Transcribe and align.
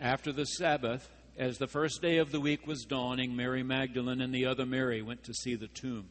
After 0.00 0.32
the 0.32 0.44
Sabbath, 0.44 1.08
as 1.36 1.58
the 1.58 1.66
first 1.66 2.00
day 2.00 2.18
of 2.18 2.30
the 2.30 2.40
week 2.40 2.68
was 2.68 2.84
dawning, 2.84 3.34
Mary 3.34 3.64
Magdalene 3.64 4.20
and 4.20 4.32
the 4.32 4.46
other 4.46 4.64
Mary 4.64 5.02
went 5.02 5.24
to 5.24 5.34
see 5.34 5.56
the 5.56 5.66
tomb. 5.66 6.08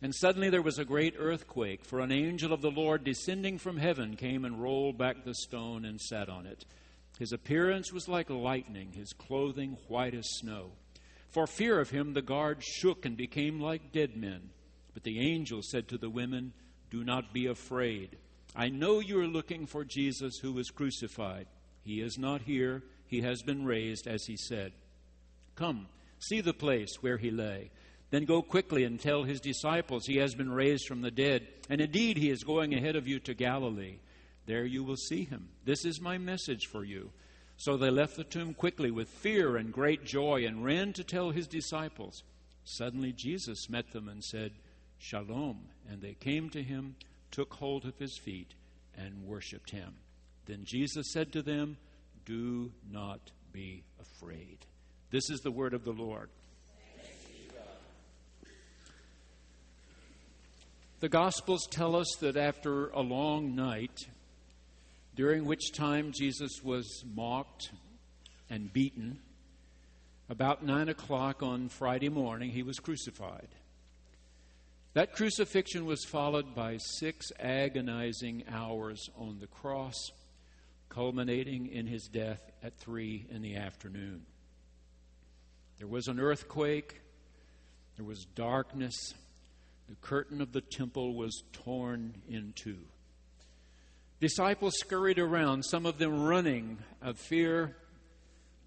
And 0.00 0.14
suddenly 0.14 0.48
there 0.48 0.62
was 0.62 0.78
a 0.78 0.84
great 0.84 1.14
earthquake, 1.18 1.84
for 1.84 2.00
an 2.00 2.10
angel 2.10 2.54
of 2.54 2.62
the 2.62 2.70
Lord 2.70 3.04
descending 3.04 3.58
from 3.58 3.76
heaven 3.76 4.16
came 4.16 4.46
and 4.46 4.62
rolled 4.62 4.96
back 4.96 5.24
the 5.24 5.34
stone 5.34 5.84
and 5.84 6.00
sat 6.00 6.30
on 6.30 6.46
it. 6.46 6.64
His 7.18 7.32
appearance 7.32 7.92
was 7.92 8.08
like 8.08 8.30
lightning, 8.30 8.92
his 8.92 9.12
clothing 9.12 9.76
white 9.88 10.14
as 10.14 10.26
snow. 10.38 10.70
For 11.28 11.46
fear 11.46 11.80
of 11.80 11.90
him, 11.90 12.14
the 12.14 12.22
guards 12.22 12.64
shook 12.64 13.04
and 13.04 13.14
became 13.14 13.60
like 13.60 13.92
dead 13.92 14.16
men. 14.16 14.50
But 14.94 15.02
the 15.02 15.20
angel 15.20 15.60
said 15.62 15.86
to 15.88 15.98
the 15.98 16.10
women, 16.10 16.54
Do 16.90 17.04
not 17.04 17.34
be 17.34 17.46
afraid. 17.46 18.16
I 18.56 18.70
know 18.70 19.00
you 19.00 19.20
are 19.20 19.26
looking 19.26 19.66
for 19.66 19.84
Jesus 19.84 20.38
who 20.38 20.52
was 20.52 20.70
crucified. 20.70 21.46
He 21.84 22.00
is 22.00 22.18
not 22.18 22.42
here, 22.42 22.82
he 23.12 23.20
has 23.20 23.42
been 23.42 23.64
raised, 23.64 24.08
as 24.08 24.24
he 24.24 24.36
said. 24.36 24.72
Come, 25.54 25.86
see 26.18 26.40
the 26.40 26.52
place 26.52 26.96
where 27.02 27.18
he 27.18 27.30
lay. 27.30 27.70
Then 28.10 28.24
go 28.24 28.42
quickly 28.42 28.82
and 28.84 28.98
tell 28.98 29.22
his 29.22 29.40
disciples 29.40 30.06
he 30.06 30.16
has 30.16 30.34
been 30.34 30.50
raised 30.50 30.88
from 30.88 31.02
the 31.02 31.10
dead, 31.10 31.46
and 31.70 31.80
indeed 31.80 32.16
he 32.16 32.30
is 32.30 32.42
going 32.42 32.74
ahead 32.74 32.96
of 32.96 33.06
you 33.06 33.20
to 33.20 33.34
Galilee. 33.34 33.98
There 34.46 34.64
you 34.64 34.82
will 34.82 34.96
see 34.96 35.24
him. 35.24 35.50
This 35.64 35.84
is 35.84 36.00
my 36.00 36.18
message 36.18 36.66
for 36.66 36.84
you. 36.84 37.10
So 37.56 37.76
they 37.76 37.90
left 37.90 38.16
the 38.16 38.24
tomb 38.24 38.54
quickly 38.54 38.90
with 38.90 39.08
fear 39.08 39.56
and 39.56 39.72
great 39.72 40.04
joy 40.04 40.44
and 40.46 40.64
ran 40.64 40.92
to 40.94 41.04
tell 41.04 41.30
his 41.30 41.46
disciples. 41.46 42.24
Suddenly 42.64 43.12
Jesus 43.12 43.70
met 43.70 43.92
them 43.92 44.08
and 44.08 44.24
said, 44.24 44.52
Shalom. 44.98 45.68
And 45.88 46.00
they 46.00 46.14
came 46.14 46.50
to 46.50 46.62
him, 46.62 46.96
took 47.30 47.54
hold 47.54 47.84
of 47.84 47.98
his 47.98 48.18
feet, 48.18 48.54
and 48.96 49.24
worshiped 49.24 49.70
him. 49.70 49.94
Then 50.46 50.64
Jesus 50.64 51.12
said 51.12 51.32
to 51.32 51.42
them, 51.42 51.76
Do 52.24 52.70
not 52.90 53.20
be 53.52 53.82
afraid. 54.00 54.58
This 55.10 55.28
is 55.30 55.40
the 55.40 55.50
word 55.50 55.74
of 55.74 55.84
the 55.84 55.92
Lord. 55.92 56.28
The 61.00 61.08
Gospels 61.08 61.66
tell 61.68 61.96
us 61.96 62.06
that 62.20 62.36
after 62.36 62.90
a 62.90 63.00
long 63.00 63.56
night, 63.56 63.98
during 65.16 65.44
which 65.44 65.72
time 65.72 66.12
Jesus 66.16 66.62
was 66.62 67.04
mocked 67.12 67.72
and 68.48 68.72
beaten, 68.72 69.18
about 70.28 70.64
nine 70.64 70.88
o'clock 70.88 71.42
on 71.42 71.68
Friday 71.68 72.08
morning, 72.08 72.50
he 72.50 72.62
was 72.62 72.78
crucified. 72.78 73.48
That 74.94 75.12
crucifixion 75.12 75.86
was 75.86 76.04
followed 76.04 76.54
by 76.54 76.76
six 76.76 77.32
agonizing 77.40 78.44
hours 78.48 79.08
on 79.18 79.40
the 79.40 79.48
cross, 79.48 79.96
culminating 80.92 81.68
in 81.68 81.86
his 81.86 82.06
death 82.06 82.40
at 82.62 82.76
three 82.76 83.24
in 83.30 83.40
the 83.40 83.56
afternoon. 83.56 84.22
There 85.78 85.88
was 85.88 86.06
an 86.06 86.20
earthquake, 86.20 87.00
there 87.96 88.04
was 88.04 88.26
darkness, 88.34 89.14
the 89.88 89.94
curtain 89.96 90.42
of 90.42 90.52
the 90.52 90.60
temple 90.60 91.14
was 91.14 91.44
torn 91.52 92.14
in 92.28 92.52
two. 92.54 92.78
Disciples 94.20 94.74
scurried 94.78 95.18
around, 95.18 95.64
some 95.64 95.86
of 95.86 95.98
them 95.98 96.24
running 96.24 96.78
of 97.00 97.18
fear. 97.18 97.74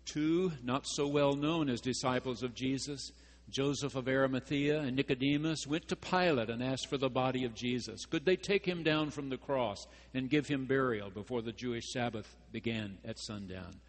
Two, 0.05 0.51
not 0.63 0.85
so 0.85 1.07
well 1.07 1.35
known 1.35 1.69
as 1.69 1.79
disciples 1.79 2.43
of 2.43 2.53
Jesus, 2.55 3.11
Joseph 3.49 3.95
of 3.95 4.07
Arimathea 4.07 4.79
and 4.79 4.95
Nicodemus, 4.95 5.67
went 5.67 5.87
to 5.87 5.95
Pilate 5.95 6.49
and 6.49 6.63
asked 6.63 6.87
for 6.89 6.97
the 6.97 7.09
body 7.09 7.45
of 7.45 7.53
Jesus. 7.53 8.05
Could 8.05 8.25
they 8.25 8.35
take 8.35 8.65
him 8.65 8.83
down 8.83 9.11
from 9.11 9.29
the 9.29 9.37
cross 9.37 9.85
and 10.13 10.29
give 10.29 10.47
him 10.47 10.65
burial 10.65 11.09
before 11.09 11.41
the 11.41 11.51
Jewish 11.51 11.91
Sabbath 11.93 12.35
began 12.51 12.97
at 13.05 13.19
sundown? 13.19 13.79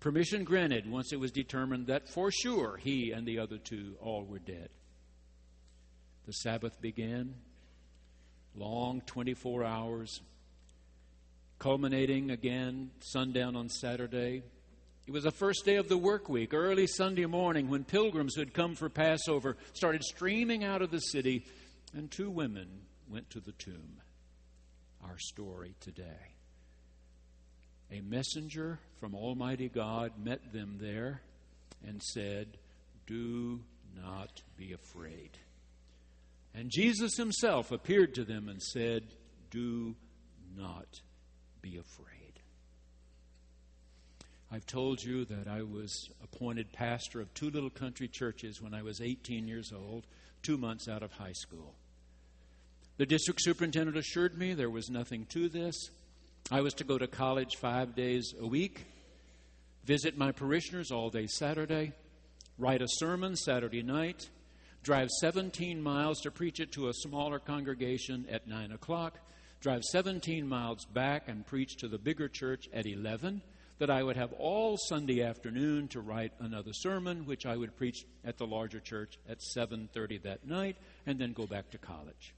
Permission 0.00 0.44
granted 0.44 0.88
once 0.88 1.12
it 1.12 1.18
was 1.18 1.32
determined 1.32 1.88
that 1.88 2.08
for 2.08 2.30
sure 2.30 2.76
he 2.76 3.10
and 3.10 3.26
the 3.26 3.40
other 3.40 3.58
two 3.58 3.96
all 4.00 4.24
were 4.24 4.38
dead. 4.38 4.68
The 6.26 6.32
Sabbath 6.32 6.80
began, 6.80 7.34
long 8.54 9.00
24 9.06 9.64
hours, 9.64 10.20
culminating 11.58 12.30
again 12.30 12.90
sundown 13.00 13.56
on 13.56 13.68
Saturday. 13.68 14.42
It 15.08 15.14
was 15.14 15.24
the 15.24 15.30
first 15.30 15.64
day 15.64 15.76
of 15.76 15.88
the 15.88 15.96
work 15.96 16.28
week, 16.28 16.52
early 16.52 16.86
Sunday 16.86 17.24
morning, 17.24 17.70
when 17.70 17.82
pilgrims 17.82 18.34
who 18.34 18.42
had 18.42 18.52
come 18.52 18.74
for 18.74 18.90
Passover 18.90 19.56
started 19.72 20.04
streaming 20.04 20.64
out 20.64 20.82
of 20.82 20.90
the 20.90 20.98
city, 20.98 21.46
and 21.94 22.10
two 22.10 22.28
women 22.28 22.68
went 23.08 23.30
to 23.30 23.40
the 23.40 23.52
tomb. 23.52 24.02
Our 25.02 25.16
story 25.18 25.74
today. 25.80 26.34
A 27.90 28.02
messenger 28.02 28.80
from 29.00 29.14
Almighty 29.14 29.70
God 29.70 30.12
met 30.22 30.52
them 30.52 30.76
there 30.78 31.22
and 31.86 32.02
said, 32.02 32.58
Do 33.06 33.60
not 33.96 34.42
be 34.58 34.74
afraid. 34.74 35.38
And 36.54 36.68
Jesus 36.70 37.16
himself 37.16 37.72
appeared 37.72 38.14
to 38.16 38.24
them 38.24 38.50
and 38.50 38.62
said, 38.62 39.04
Do 39.50 39.96
not 40.54 41.00
be 41.62 41.78
afraid. 41.78 42.37
I've 44.50 44.66
told 44.66 45.02
you 45.02 45.26
that 45.26 45.46
I 45.46 45.62
was 45.62 46.08
appointed 46.24 46.72
pastor 46.72 47.20
of 47.20 47.32
two 47.34 47.50
little 47.50 47.68
country 47.68 48.08
churches 48.08 48.62
when 48.62 48.72
I 48.72 48.82
was 48.82 49.02
18 49.02 49.46
years 49.46 49.72
old, 49.74 50.06
two 50.42 50.56
months 50.56 50.88
out 50.88 51.02
of 51.02 51.12
high 51.12 51.32
school. 51.32 51.74
The 52.96 53.04
district 53.04 53.42
superintendent 53.42 53.98
assured 53.98 54.38
me 54.38 54.54
there 54.54 54.70
was 54.70 54.88
nothing 54.88 55.26
to 55.30 55.50
this. 55.50 55.90
I 56.50 56.62
was 56.62 56.72
to 56.74 56.84
go 56.84 56.96
to 56.96 57.06
college 57.06 57.56
five 57.56 57.94
days 57.94 58.32
a 58.40 58.46
week, 58.46 58.86
visit 59.84 60.16
my 60.16 60.32
parishioners 60.32 60.90
all 60.90 61.10
day 61.10 61.26
Saturday, 61.26 61.92
write 62.56 62.80
a 62.80 62.88
sermon 62.88 63.36
Saturday 63.36 63.82
night, 63.82 64.30
drive 64.82 65.10
17 65.20 65.82
miles 65.82 66.20
to 66.22 66.30
preach 66.30 66.58
it 66.58 66.72
to 66.72 66.88
a 66.88 66.94
smaller 66.94 67.38
congregation 67.38 68.24
at 68.30 68.48
9 68.48 68.72
o'clock, 68.72 69.18
drive 69.60 69.82
17 69.92 70.48
miles 70.48 70.86
back 70.86 71.28
and 71.28 71.46
preach 71.46 71.76
to 71.76 71.88
the 71.88 71.98
bigger 71.98 72.28
church 72.28 72.66
at 72.72 72.86
11, 72.86 73.42
that 73.78 73.90
I 73.90 74.02
would 74.02 74.16
have 74.16 74.32
all 74.32 74.76
Sunday 74.76 75.22
afternoon 75.22 75.88
to 75.88 76.00
write 76.00 76.32
another 76.40 76.72
sermon, 76.72 77.26
which 77.26 77.46
I 77.46 77.56
would 77.56 77.76
preach 77.76 78.04
at 78.24 78.36
the 78.36 78.46
larger 78.46 78.80
church 78.80 79.18
at 79.28 79.38
7.30 79.56 80.22
that 80.22 80.46
night, 80.46 80.76
and 81.06 81.18
then 81.18 81.32
go 81.32 81.46
back 81.46 81.70
to 81.70 81.78
college. 81.78 82.34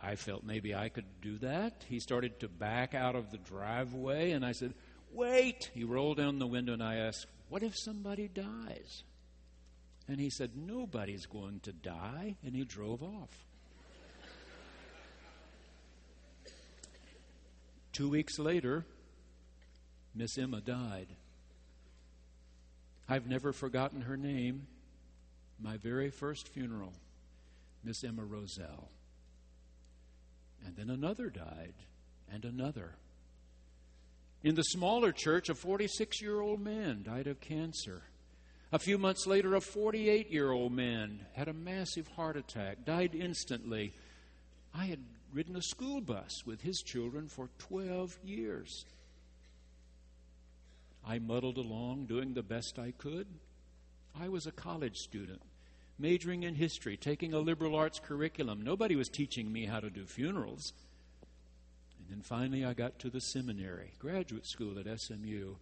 I 0.00 0.16
felt 0.16 0.44
maybe 0.44 0.74
I 0.74 0.90
could 0.90 1.20
do 1.22 1.38
that. 1.38 1.84
He 1.88 2.00
started 2.00 2.40
to 2.40 2.48
back 2.48 2.94
out 2.94 3.16
of 3.16 3.30
the 3.30 3.38
driveway, 3.38 4.32
and 4.32 4.44
I 4.44 4.52
said, 4.52 4.74
Wait! 5.12 5.70
He 5.72 5.84
rolled 5.84 6.18
down 6.18 6.38
the 6.38 6.46
window, 6.46 6.74
and 6.74 6.82
I 6.82 6.96
asked, 6.96 7.26
What 7.48 7.62
if 7.62 7.74
somebody 7.74 8.28
dies? 8.28 9.04
And 10.08 10.20
he 10.20 10.30
said, 10.30 10.50
Nobody's 10.54 11.26
going 11.26 11.60
to 11.60 11.72
die. 11.72 12.36
And 12.44 12.54
he 12.54 12.64
drove 12.64 13.02
off. 13.02 13.30
Two 17.92 18.10
weeks 18.10 18.38
later, 18.38 18.84
Miss 20.16 20.38
Emma 20.38 20.62
died. 20.62 21.08
I've 23.08 23.26
never 23.26 23.52
forgotten 23.52 24.00
her 24.02 24.16
name. 24.16 24.66
My 25.60 25.76
very 25.76 26.10
first 26.10 26.48
funeral, 26.48 26.92
Miss 27.84 28.02
Emma 28.02 28.24
Roselle. 28.24 28.88
And 30.64 30.74
then 30.76 30.90
another 30.90 31.28
died, 31.28 31.74
and 32.32 32.44
another. 32.44 32.94
In 34.42 34.54
the 34.54 34.62
smaller 34.62 35.12
church, 35.12 35.48
a 35.48 35.54
46 35.54 36.20
year 36.22 36.40
old 36.40 36.60
man 36.60 37.02
died 37.02 37.26
of 37.26 37.40
cancer. 37.40 38.02
A 38.72 38.78
few 38.78 38.98
months 38.98 39.26
later, 39.26 39.54
a 39.54 39.60
48 39.60 40.32
year 40.32 40.50
old 40.50 40.72
man 40.72 41.20
had 41.34 41.48
a 41.48 41.52
massive 41.52 42.08
heart 42.08 42.36
attack, 42.36 42.84
died 42.84 43.14
instantly. 43.14 43.92
I 44.74 44.86
had 44.86 45.00
ridden 45.32 45.56
a 45.56 45.62
school 45.62 46.00
bus 46.00 46.44
with 46.46 46.62
his 46.62 46.78
children 46.78 47.28
for 47.28 47.48
12 47.58 48.18
years. 48.24 48.84
I 51.06 51.18
muddled 51.18 51.56
along, 51.56 52.06
doing 52.06 52.34
the 52.34 52.42
best 52.42 52.78
I 52.78 52.90
could. 52.90 53.26
I 54.18 54.28
was 54.28 54.46
a 54.46 54.52
college 54.52 54.98
student, 54.98 55.42
majoring 55.98 56.42
in 56.42 56.54
history, 56.54 56.96
taking 56.96 57.32
a 57.32 57.38
liberal 57.38 57.76
arts 57.76 58.00
curriculum. 58.00 58.62
Nobody 58.62 58.96
was 58.96 59.08
teaching 59.08 59.52
me 59.52 59.66
how 59.66 59.80
to 59.80 59.90
do 59.90 60.04
funerals. 60.04 60.72
And 61.98 62.08
then 62.08 62.22
finally, 62.22 62.64
I 62.64 62.72
got 62.72 62.98
to 63.00 63.10
the 63.10 63.20
seminary, 63.20 63.92
graduate 63.98 64.46
school 64.46 64.78
at 64.78 65.00
SMU 65.00 65.54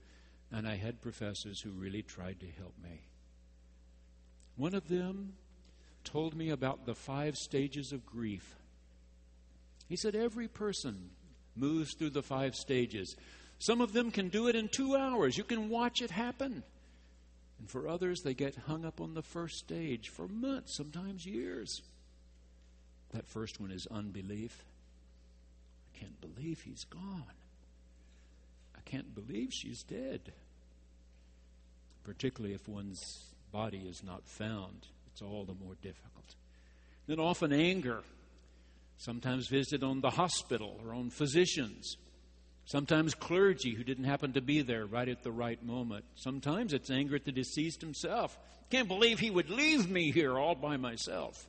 and 0.54 0.68
I 0.68 0.76
had 0.76 1.02
professors 1.02 1.60
who 1.60 1.70
really 1.70 2.02
tried 2.02 2.38
to 2.40 2.46
help 2.46 2.74
me. 2.82 3.00
One 4.56 4.74
of 4.74 4.88
them 4.88 5.34
told 6.04 6.36
me 6.36 6.50
about 6.50 6.86
the 6.86 6.94
five 6.94 7.36
stages 7.36 7.92
of 7.92 8.06
grief. 8.06 8.54
He 9.88 9.96
said 9.96 10.14
every 10.14 10.46
person 10.46 11.10
moves 11.56 11.94
through 11.94 12.10
the 12.10 12.22
five 12.22 12.54
stages. 12.54 13.16
Some 13.58 13.80
of 13.80 13.92
them 13.92 14.10
can 14.10 14.28
do 14.28 14.48
it 14.48 14.56
in 14.56 14.68
two 14.68 14.96
hours. 14.96 15.36
You 15.36 15.44
can 15.44 15.68
watch 15.68 16.02
it 16.02 16.10
happen. 16.10 16.62
And 17.58 17.70
for 17.70 17.88
others, 17.88 18.20
they 18.22 18.34
get 18.34 18.54
hung 18.66 18.84
up 18.84 19.00
on 19.00 19.14
the 19.14 19.22
first 19.22 19.56
stage 19.56 20.08
for 20.08 20.28
months, 20.28 20.76
sometimes 20.76 21.24
years. 21.24 21.80
That 23.12 23.28
first 23.28 23.60
one 23.60 23.70
is 23.70 23.86
unbelief. 23.90 24.64
I 25.94 25.98
can't 25.98 26.20
believe 26.20 26.60
he's 26.62 26.84
gone 26.84 27.32
I 28.84 28.90
can't 28.90 29.14
believe 29.14 29.50
she's 29.52 29.82
dead. 29.82 30.32
Particularly 32.04 32.54
if 32.54 32.68
one's 32.68 33.00
body 33.50 33.78
is 33.88 34.02
not 34.04 34.28
found, 34.28 34.86
it's 35.10 35.22
all 35.22 35.44
the 35.44 35.54
more 35.54 35.74
difficult. 35.80 36.34
Then 37.06 37.18
often 37.18 37.52
anger, 37.52 38.02
sometimes 38.98 39.48
visited 39.48 39.82
on 39.82 40.00
the 40.00 40.10
hospital 40.10 40.80
or 40.84 40.94
on 40.94 41.10
physicians. 41.10 41.96
Sometimes 42.66 43.14
clergy 43.14 43.74
who 43.74 43.84
didn't 43.84 44.04
happen 44.04 44.32
to 44.32 44.40
be 44.40 44.62
there 44.62 44.86
right 44.86 45.08
at 45.08 45.22
the 45.22 45.32
right 45.32 45.62
moment. 45.62 46.04
Sometimes 46.14 46.72
it's 46.72 46.90
anger 46.90 47.16
at 47.16 47.24
the 47.24 47.32
deceased 47.32 47.82
himself. 47.82 48.38
Can't 48.70 48.88
believe 48.88 49.18
he 49.18 49.30
would 49.30 49.50
leave 49.50 49.90
me 49.90 50.10
here 50.10 50.38
all 50.38 50.54
by 50.54 50.76
myself. 50.76 51.46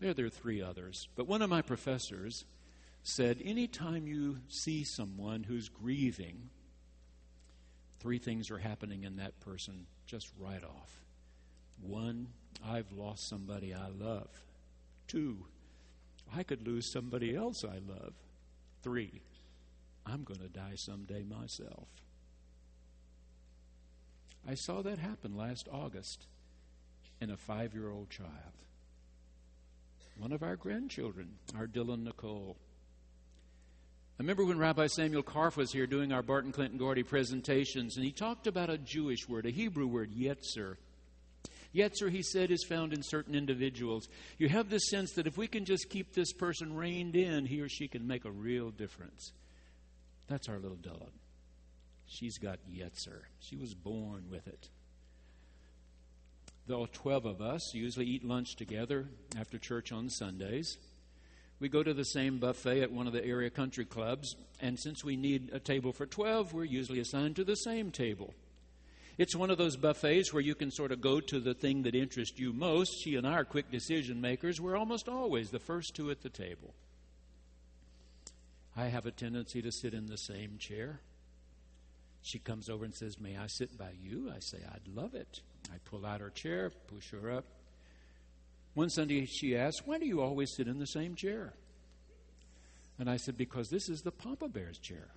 There, 0.00 0.12
there 0.12 0.26
are 0.26 0.30
three 0.30 0.62
others. 0.62 1.08
But 1.16 1.26
one 1.26 1.42
of 1.42 1.50
my 1.50 1.62
professors 1.62 2.44
said 3.02 3.40
anytime 3.42 4.06
you 4.06 4.38
see 4.48 4.84
someone 4.84 5.44
who's 5.44 5.70
grieving, 5.70 6.50
three 8.00 8.18
things 8.18 8.50
are 8.50 8.58
happening 8.58 9.04
in 9.04 9.16
that 9.16 9.40
person 9.40 9.86
just 10.06 10.28
right 10.38 10.62
off. 10.62 11.00
One, 11.80 12.28
I've 12.66 12.92
lost 12.92 13.28
somebody 13.28 13.72
I 13.72 13.88
love. 13.88 14.28
Two, 15.06 15.38
I 16.36 16.42
could 16.42 16.66
lose 16.66 16.92
somebody 16.92 17.34
else 17.34 17.64
I 17.64 17.78
love. 17.88 18.12
Three, 18.82 19.22
I'm 20.10 20.24
going 20.24 20.40
to 20.40 20.48
die 20.48 20.74
someday 20.76 21.22
myself. 21.22 21.88
I 24.48 24.54
saw 24.54 24.82
that 24.82 24.98
happen 24.98 25.36
last 25.36 25.68
August 25.70 26.26
in 27.20 27.30
a 27.30 27.36
five 27.36 27.74
year 27.74 27.90
old 27.90 28.08
child. 28.08 28.30
One 30.18 30.32
of 30.32 30.42
our 30.42 30.56
grandchildren, 30.56 31.34
our 31.56 31.66
Dylan 31.66 32.04
Nicole. 32.04 32.56
I 34.18 34.22
remember 34.22 34.44
when 34.44 34.58
Rabbi 34.58 34.88
Samuel 34.88 35.22
Karff 35.22 35.56
was 35.56 35.70
here 35.70 35.86
doing 35.86 36.12
our 36.12 36.22
Barton 36.22 36.50
Clinton 36.50 36.78
Gordy 36.78 37.04
presentations, 37.04 37.96
and 37.96 38.04
he 38.04 38.10
talked 38.10 38.48
about 38.48 38.70
a 38.70 38.78
Jewish 38.78 39.28
word, 39.28 39.46
a 39.46 39.50
Hebrew 39.50 39.86
word, 39.86 40.10
yetzer. 40.10 40.76
Yetzer, 41.72 42.10
he 42.10 42.22
said, 42.22 42.50
is 42.50 42.64
found 42.68 42.92
in 42.92 43.02
certain 43.02 43.36
individuals. 43.36 44.08
You 44.38 44.48
have 44.48 44.70
this 44.70 44.88
sense 44.88 45.12
that 45.12 45.28
if 45.28 45.36
we 45.36 45.46
can 45.46 45.64
just 45.64 45.88
keep 45.90 46.14
this 46.14 46.32
person 46.32 46.74
reined 46.74 47.14
in, 47.14 47.46
he 47.46 47.60
or 47.60 47.68
she 47.68 47.86
can 47.86 48.06
make 48.06 48.24
a 48.24 48.30
real 48.30 48.70
difference. 48.70 49.32
That's 50.28 50.48
our 50.48 50.58
little 50.58 50.76
dog. 50.76 51.10
She's 52.06 52.38
got 52.38 52.58
Yetzer. 52.70 53.22
She 53.40 53.56
was 53.56 53.74
born 53.74 54.24
with 54.30 54.46
it. 54.46 54.68
The 56.66 56.86
12 56.86 57.24
of 57.24 57.40
us 57.40 57.72
usually 57.74 58.06
eat 58.06 58.24
lunch 58.24 58.56
together 58.56 59.06
after 59.38 59.58
church 59.58 59.90
on 59.90 60.10
Sundays. 60.10 60.76
We 61.60 61.68
go 61.68 61.82
to 61.82 61.94
the 61.94 62.04
same 62.04 62.38
buffet 62.38 62.82
at 62.82 62.92
one 62.92 63.06
of 63.06 63.12
the 63.12 63.24
area 63.24 63.50
country 63.50 63.84
clubs, 63.84 64.36
and 64.60 64.78
since 64.78 65.02
we 65.02 65.16
need 65.16 65.50
a 65.52 65.58
table 65.58 65.92
for 65.92 66.06
12, 66.06 66.52
we're 66.52 66.64
usually 66.64 67.00
assigned 67.00 67.36
to 67.36 67.44
the 67.44 67.56
same 67.56 67.90
table. 67.90 68.34
It's 69.16 69.34
one 69.34 69.50
of 69.50 69.58
those 69.58 69.76
buffets 69.76 70.32
where 70.32 70.42
you 70.42 70.54
can 70.54 70.70
sort 70.70 70.92
of 70.92 71.00
go 71.00 71.20
to 71.20 71.40
the 71.40 71.54
thing 71.54 71.82
that 71.82 71.96
interests 71.96 72.38
you 72.38 72.52
most. 72.52 73.02
She 73.02 73.16
and 73.16 73.26
I 73.26 73.32
are 73.32 73.44
quick 73.44 73.70
decision 73.72 74.20
makers. 74.20 74.60
We're 74.60 74.76
almost 74.76 75.08
always 75.08 75.50
the 75.50 75.58
first 75.58 75.96
two 75.96 76.10
at 76.10 76.22
the 76.22 76.28
table. 76.28 76.74
I 78.78 78.86
have 78.86 79.06
a 79.06 79.10
tendency 79.10 79.60
to 79.60 79.72
sit 79.72 79.92
in 79.92 80.06
the 80.06 80.16
same 80.16 80.56
chair. 80.56 81.00
She 82.22 82.38
comes 82.38 82.68
over 82.68 82.84
and 82.84 82.94
says, 82.94 83.18
May 83.18 83.36
I 83.36 83.48
sit 83.48 83.76
by 83.76 83.90
you? 84.00 84.30
I 84.32 84.38
say, 84.38 84.58
I'd 84.72 84.86
love 84.94 85.16
it. 85.16 85.40
I 85.72 85.78
pull 85.84 86.06
out 86.06 86.20
her 86.20 86.30
chair, 86.30 86.70
push 86.86 87.10
her 87.10 87.32
up. 87.32 87.44
One 88.74 88.88
Sunday 88.88 89.26
she 89.26 89.56
asked, 89.56 89.82
Why 89.84 89.98
do 89.98 90.06
you 90.06 90.20
always 90.20 90.54
sit 90.54 90.68
in 90.68 90.78
the 90.78 90.86
same 90.86 91.16
chair? 91.16 91.54
And 93.00 93.10
I 93.10 93.16
said, 93.16 93.36
Because 93.36 93.68
this 93.68 93.88
is 93.88 94.02
the 94.02 94.12
Papa 94.12 94.46
Bear's 94.46 94.78
chair. 94.78 95.08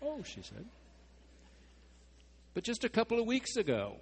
Oh, 0.00 0.22
she 0.22 0.42
said. 0.42 0.64
But 2.54 2.62
just 2.62 2.84
a 2.84 2.88
couple 2.88 3.18
of 3.18 3.26
weeks 3.26 3.56
ago, 3.56 3.96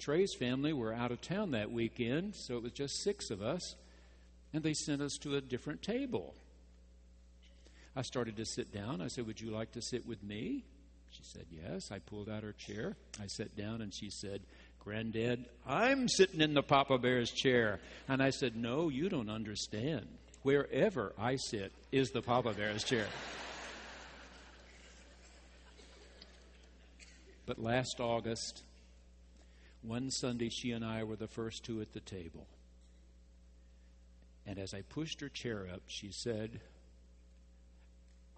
Trey's 0.00 0.34
family 0.34 0.72
were 0.72 0.92
out 0.92 1.12
of 1.12 1.20
town 1.20 1.52
that 1.52 1.70
weekend, 1.70 2.34
so 2.34 2.56
it 2.56 2.64
was 2.64 2.72
just 2.72 3.04
six 3.04 3.30
of 3.30 3.42
us, 3.42 3.76
and 4.52 4.64
they 4.64 4.74
sent 4.74 5.02
us 5.02 5.16
to 5.20 5.36
a 5.36 5.40
different 5.40 5.82
table. 5.82 6.34
I 7.98 8.02
started 8.02 8.36
to 8.36 8.44
sit 8.44 8.72
down. 8.72 9.02
I 9.02 9.08
said, 9.08 9.26
Would 9.26 9.40
you 9.40 9.50
like 9.50 9.72
to 9.72 9.82
sit 9.82 10.06
with 10.06 10.22
me? 10.22 10.64
She 11.10 11.24
said, 11.24 11.46
Yes. 11.50 11.90
I 11.90 11.98
pulled 11.98 12.28
out 12.28 12.44
her 12.44 12.52
chair. 12.52 12.94
I 13.20 13.26
sat 13.26 13.56
down, 13.56 13.82
and 13.82 13.92
she 13.92 14.08
said, 14.08 14.40
Granddad, 14.78 15.46
I'm 15.66 16.08
sitting 16.08 16.40
in 16.40 16.54
the 16.54 16.62
Papa 16.62 16.98
Bear's 16.98 17.32
chair. 17.32 17.80
And 18.06 18.22
I 18.22 18.30
said, 18.30 18.54
No, 18.54 18.88
you 18.88 19.08
don't 19.08 19.28
understand. 19.28 20.06
Wherever 20.42 21.12
I 21.18 21.38
sit 21.50 21.72
is 21.90 22.10
the 22.10 22.22
Papa 22.22 22.52
Bear's 22.52 22.84
chair. 22.84 23.06
but 27.46 27.58
last 27.58 27.96
August, 27.98 28.62
one 29.82 30.12
Sunday, 30.12 30.50
she 30.50 30.70
and 30.70 30.84
I 30.84 31.02
were 31.02 31.16
the 31.16 31.26
first 31.26 31.64
two 31.64 31.80
at 31.80 31.92
the 31.92 32.00
table. 32.00 32.46
And 34.46 34.56
as 34.56 34.72
I 34.72 34.82
pushed 34.82 35.20
her 35.20 35.28
chair 35.28 35.66
up, 35.74 35.82
she 35.88 36.12
said, 36.12 36.60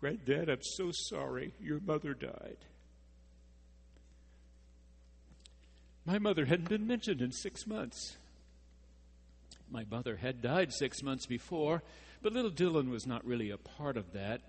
Granddad, 0.01 0.49
I'm 0.49 0.63
so 0.63 0.91
sorry 0.93 1.53
your 1.61 1.81
mother 1.81 2.15
died. 2.15 2.57
My 6.07 6.19
mother 6.19 6.47
hadn't 6.47 6.71
been 6.71 6.87
mentioned 6.87 7.21
in 7.21 7.33
six 7.33 7.67
months. 7.67 8.17
My 9.71 9.85
mother 9.91 10.17
had 10.17 10.43
died 10.43 10.73
six 10.73 11.03
months 11.03 11.27
before, 11.27 11.83
but 12.23 12.33
little 12.33 12.51
Dylan 12.51 12.91
was 12.91 13.07
not 13.07 13.25
really 13.25 13.51
a 13.51 13.59
part 13.59 13.97
of 13.97 14.13
that. 14.15 14.41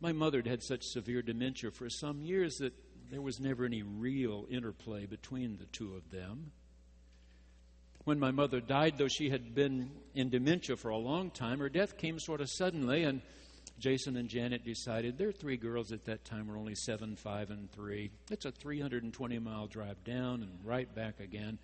My 0.00 0.12
mother 0.12 0.38
had 0.38 0.46
had 0.46 0.62
such 0.62 0.84
severe 0.84 1.22
dementia 1.22 1.70
for 1.70 1.88
some 1.90 2.22
years 2.22 2.58
that 2.58 2.74
there 3.10 3.22
was 3.22 3.40
never 3.40 3.64
any 3.64 3.82
real 3.82 4.46
interplay 4.50 5.06
between 5.06 5.56
the 5.56 5.66
two 5.66 5.96
of 5.96 6.10
them. 6.10 6.52
When 8.04 8.18
my 8.18 8.30
mother 8.30 8.60
died, 8.60 8.98
though 8.98 9.08
she 9.08 9.30
had 9.30 9.54
been 9.54 9.90
in 10.14 10.30
dementia 10.30 10.76
for 10.76 10.90
a 10.90 10.96
long 10.96 11.30
time, 11.30 11.58
her 11.58 11.68
death 11.68 11.96
came 11.98 12.18
sort 12.20 12.40
of 12.40 12.50
suddenly, 12.50 13.02
and 13.02 13.22
Jason 13.78 14.16
and 14.16 14.28
Janet 14.28 14.64
decided 14.64 15.16
their 15.16 15.30
three 15.30 15.56
girls 15.56 15.92
at 15.92 16.04
that 16.06 16.24
time 16.24 16.48
were 16.48 16.56
only 16.56 16.74
seven, 16.74 17.14
five, 17.14 17.50
and 17.50 17.70
three. 17.70 18.10
It's 18.30 18.44
a 18.44 18.50
320 18.50 19.38
mile 19.38 19.66
drive 19.66 20.02
down 20.04 20.42
and 20.42 20.58
right 20.64 20.92
back 20.94 21.20
again. 21.20 21.58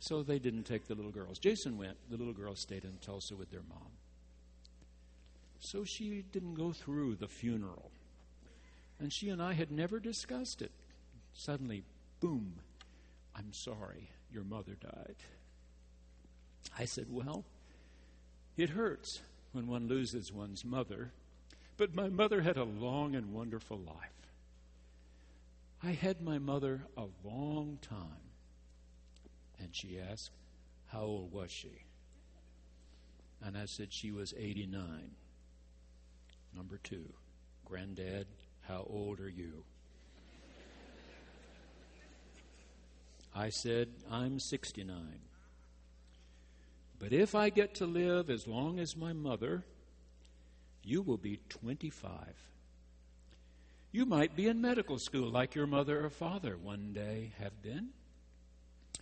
So 0.00 0.22
they 0.22 0.38
didn't 0.38 0.64
take 0.64 0.86
the 0.86 0.94
little 0.94 1.10
girls. 1.10 1.38
Jason 1.38 1.76
went. 1.76 1.96
The 2.10 2.16
little 2.16 2.32
girls 2.32 2.60
stayed 2.60 2.84
in 2.84 2.96
Tulsa 2.98 3.36
with 3.36 3.50
their 3.50 3.62
mom. 3.68 3.88
So 5.60 5.84
she 5.84 6.24
didn't 6.32 6.54
go 6.54 6.72
through 6.72 7.16
the 7.16 7.28
funeral. 7.28 7.90
And 9.00 9.12
she 9.12 9.28
and 9.28 9.42
I 9.42 9.52
had 9.52 9.70
never 9.70 9.98
discussed 9.98 10.62
it. 10.62 10.72
Suddenly, 11.34 11.84
boom, 12.20 12.54
I'm 13.36 13.52
sorry, 13.52 14.10
your 14.32 14.44
mother 14.44 14.76
died. 14.80 15.16
I 16.78 16.84
said, 16.84 17.06
Well, 17.10 17.44
it 18.56 18.70
hurts 18.70 19.20
when 19.52 19.66
one 19.66 19.88
loses 19.88 20.32
one's 20.32 20.64
mother, 20.64 21.12
but 21.78 21.94
my 21.94 22.08
mother 22.08 22.42
had 22.42 22.56
a 22.56 22.64
long 22.64 23.14
and 23.14 23.32
wonderful 23.32 23.78
life. 23.78 23.94
I 25.82 25.92
had 25.92 26.20
my 26.20 26.38
mother 26.38 26.82
a 26.96 27.04
long 27.24 27.78
time. 27.80 28.32
And 29.60 29.74
she 29.74 29.98
asked, 29.98 30.32
How 30.88 31.02
old 31.02 31.32
was 31.32 31.50
she? 31.50 31.84
And 33.42 33.56
I 33.56 33.66
said, 33.66 33.92
She 33.92 34.10
was 34.10 34.34
89. 34.36 35.12
Number 36.54 36.78
two, 36.82 37.12
Granddad, 37.64 38.26
how 38.62 38.84
old 38.90 39.20
are 39.20 39.28
you? 39.28 39.64
I 43.34 43.50
said, 43.50 43.88
I'm 44.10 44.40
69. 44.40 44.96
But 46.98 47.12
if 47.12 47.36
I 47.36 47.50
get 47.50 47.76
to 47.76 47.86
live 47.86 48.30
as 48.30 48.48
long 48.48 48.80
as 48.80 48.96
my 48.96 49.12
mother, 49.12 49.64
you 50.88 51.02
will 51.02 51.18
be 51.18 51.38
25. 51.50 52.10
You 53.92 54.06
might 54.06 54.34
be 54.34 54.48
in 54.48 54.60
medical 54.60 54.98
school 54.98 55.30
like 55.30 55.54
your 55.54 55.66
mother 55.66 56.04
or 56.04 56.08
father 56.08 56.56
one 56.56 56.92
day 56.94 57.32
have 57.38 57.62
been. 57.62 57.90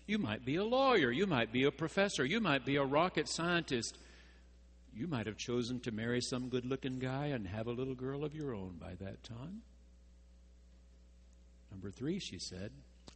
You 0.07 0.19
might 0.19 0.45
be 0.45 0.57
a 0.57 0.65
lawyer. 0.65 1.13
You 1.13 1.27
might 1.27 1.53
be 1.53 1.65
a 1.65 1.71
professor. 1.71 2.25
You 2.25 2.41
might 2.41 2.65
be 2.65 2.77
a 2.77 2.85
rocket 2.85 3.29
scientist. 3.29 3.99
You 4.95 5.07
might 5.07 5.27
have 5.27 5.37
chosen 5.37 5.79
to 5.81 5.93
marry 5.93 6.21
some 6.21 6.49
good 6.49 6.65
looking 6.65 6.99
guy 6.99 7.27
and 7.27 7.47
have 7.47 7.69
a 7.69 7.73
little 7.73 7.95
girl 7.95 8.25
of 8.25 8.35
your 8.35 8.53
own 8.53 8.79
by 8.81 8.95
that 9.01 9.23
time. 9.23 9.63
Number 11.71 11.91
three, 11.91 12.19
she 12.19 12.39
said, 12.39 12.73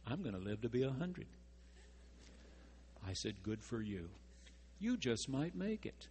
I'm 0.07 0.21
going 0.21 0.35
to 0.35 0.41
live 0.41 0.61
to 0.61 0.69
be 0.69 0.83
a 0.83 0.91
hundred. 0.91 1.27
I 3.05 3.13
said, 3.13 3.43
Good 3.43 3.63
for 3.63 3.81
you. 3.81 4.09
You 4.79 4.95
just 4.97 5.27
might 5.27 5.55
make 5.55 5.85
it. 5.85 6.07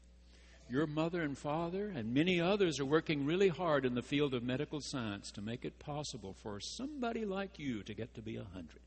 Your 0.70 0.86
mother 0.86 1.22
and 1.22 1.36
father 1.36 1.92
and 1.92 2.14
many 2.14 2.40
others 2.40 2.78
are 2.78 2.84
working 2.84 3.26
really 3.26 3.48
hard 3.48 3.84
in 3.84 3.96
the 3.96 4.02
field 4.02 4.34
of 4.34 4.44
medical 4.44 4.80
science 4.80 5.32
to 5.32 5.42
make 5.42 5.64
it 5.64 5.80
possible 5.80 6.36
for 6.44 6.60
somebody 6.60 7.24
like 7.24 7.58
you 7.58 7.82
to 7.82 7.92
get 7.92 8.14
to 8.14 8.22
be 8.22 8.36
a 8.36 8.44
hundred. 8.44 8.80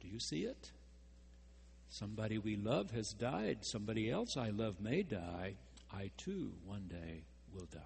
Do 0.00 0.08
you 0.08 0.18
see 0.18 0.40
it? 0.40 0.72
Somebody 1.88 2.38
we 2.38 2.56
love 2.56 2.90
has 2.90 3.12
died. 3.12 3.58
Somebody 3.60 4.10
else 4.10 4.36
I 4.36 4.50
love 4.50 4.80
may 4.80 5.04
die. 5.04 5.54
I 5.92 6.10
too 6.16 6.52
one 6.64 6.88
day 6.88 7.22
will 7.54 7.68
die. 7.72 7.80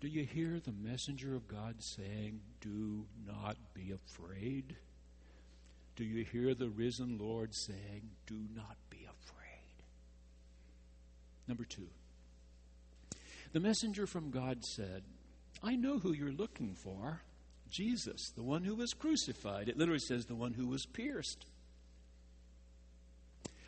Do 0.00 0.08
you 0.08 0.24
hear 0.24 0.60
the 0.60 0.72
messenger 0.72 1.34
of 1.34 1.48
God 1.48 1.76
saying, 1.78 2.40
Do 2.60 3.06
not 3.26 3.56
be 3.72 3.92
afraid? 3.92 4.76
Do 5.96 6.04
you 6.04 6.24
hear 6.24 6.54
the 6.54 6.68
risen 6.68 7.18
Lord 7.18 7.54
saying, 7.54 8.10
Do 8.26 8.36
not 8.54 8.76
be 8.90 9.06
afraid? 9.06 9.41
Number 11.48 11.64
two, 11.64 11.88
the 13.52 13.60
messenger 13.60 14.06
from 14.06 14.30
God 14.30 14.64
said, 14.64 15.02
I 15.62 15.76
know 15.76 15.98
who 15.98 16.12
you're 16.12 16.32
looking 16.32 16.74
for 16.74 17.20
Jesus, 17.70 18.30
the 18.36 18.42
one 18.42 18.64
who 18.64 18.74
was 18.74 18.92
crucified. 18.92 19.68
It 19.68 19.78
literally 19.78 19.98
says, 19.98 20.26
the 20.26 20.34
one 20.34 20.52
who 20.52 20.68
was 20.68 20.86
pierced. 20.86 21.46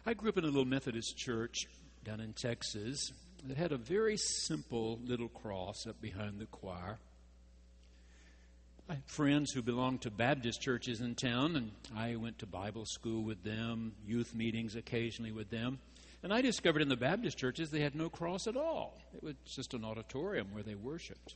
I 0.06 0.14
grew 0.14 0.28
up 0.28 0.38
in 0.38 0.44
a 0.44 0.48
little 0.48 0.66
Methodist 0.66 1.16
church 1.16 1.66
down 2.04 2.20
in 2.20 2.34
Texas 2.34 3.12
that 3.46 3.56
had 3.56 3.72
a 3.72 3.78
very 3.78 4.16
simple 4.16 4.98
little 5.04 5.28
cross 5.28 5.86
up 5.86 6.00
behind 6.00 6.38
the 6.38 6.46
choir. 6.46 6.98
I 8.88 8.94
had 8.94 9.06
friends 9.06 9.52
who 9.52 9.62
belonged 9.62 10.02
to 10.02 10.10
Baptist 10.10 10.60
churches 10.60 11.00
in 11.00 11.14
town, 11.14 11.56
and 11.56 11.70
I 11.96 12.16
went 12.16 12.38
to 12.40 12.46
Bible 12.46 12.84
school 12.84 13.22
with 13.22 13.42
them, 13.42 13.94
youth 14.06 14.34
meetings 14.34 14.76
occasionally 14.76 15.32
with 15.32 15.48
them. 15.48 15.78
And 16.24 16.32
I 16.32 16.40
discovered 16.40 16.80
in 16.80 16.88
the 16.88 16.96
Baptist 16.96 17.36
churches 17.36 17.68
they 17.70 17.82
had 17.82 17.94
no 17.94 18.08
cross 18.08 18.46
at 18.46 18.56
all. 18.56 18.98
It 19.14 19.22
was 19.22 19.34
just 19.44 19.74
an 19.74 19.84
auditorium 19.84 20.54
where 20.54 20.62
they 20.62 20.74
worshiped. 20.74 21.34